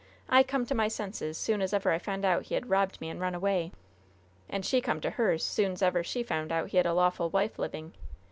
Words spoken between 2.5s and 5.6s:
had robbed me and run away. And she come to hers